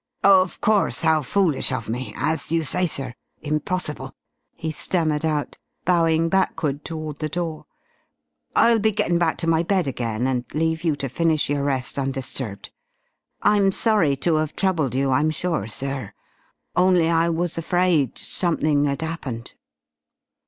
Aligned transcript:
"Of 0.23 0.61
course, 0.61 1.01
how 1.01 1.21
foolish 1.21 1.71
of 1.71 1.87
me. 1.87 2.11
As 2.17 2.51
you 2.51 2.63
say, 2.63 2.87
sir, 2.87 3.13
impossible!" 3.43 4.15
he 4.55 4.71
stammered 4.71 5.23
out, 5.23 5.59
bowing 5.85 6.27
backward 6.27 6.83
toward 6.83 7.19
the 7.19 7.29
door. 7.29 7.67
"I'll 8.55 8.79
be 8.79 8.91
getting 8.93 9.19
back 9.19 9.37
to 9.37 9.47
my 9.47 9.61
bed 9.61 9.85
again, 9.85 10.25
and 10.25 10.43
leave 10.55 10.83
you 10.83 10.95
to 10.95 11.07
finish 11.07 11.51
your 11.51 11.65
rest 11.65 11.99
undisturbed. 11.99 12.71
I'm 13.43 13.71
sorry 13.71 14.15
to 14.25 14.37
'ave 14.39 14.53
troubled 14.53 14.95
you, 14.95 15.11
I'm 15.11 15.29
sure, 15.29 15.67
sir, 15.67 16.13
only 16.75 17.07
I 17.07 17.29
was 17.29 17.59
afraid 17.59 18.17
something 18.17 18.87
'ad 18.87 19.03
'appened." 19.03 19.53